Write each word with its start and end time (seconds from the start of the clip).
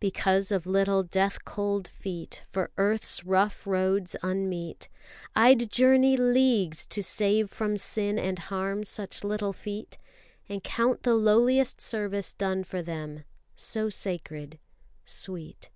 Because 0.00 0.50
of 0.50 0.66
little 0.66 1.04
death 1.04 1.44
cold 1.44 1.86
feet, 1.86 2.42
for 2.48 2.72
earth's 2.78 3.24
Rough 3.24 3.64
roads 3.64 4.16
unmeet, 4.24 4.88
I'd 5.36 5.70
journey 5.70 6.16
leagues 6.16 6.84
to 6.86 7.00
save 7.00 7.48
from 7.48 7.76
sin 7.76 8.18
and 8.18 8.40
harm 8.40 8.82
Such 8.82 9.22
little 9.22 9.52
feet. 9.52 9.96
And 10.48 10.64
count 10.64 11.04
the 11.04 11.14
lowliest 11.14 11.80
service 11.80 12.32
done 12.32 12.64
for 12.64 12.82
them 12.82 13.22
So 13.54 13.88
sacred 13.88 14.58
sweet. 15.04 15.70